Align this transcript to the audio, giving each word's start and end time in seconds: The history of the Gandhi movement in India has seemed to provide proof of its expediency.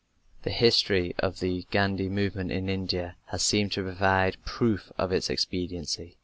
The 0.41 0.49
history 0.49 1.13
of 1.19 1.41
the 1.41 1.67
Gandhi 1.69 2.09
movement 2.09 2.51
in 2.51 2.69
India 2.69 3.17
has 3.27 3.43
seemed 3.43 3.71
to 3.73 3.83
provide 3.83 4.43
proof 4.45 4.91
of 4.97 5.11
its 5.11 5.29
expediency. 5.29 6.17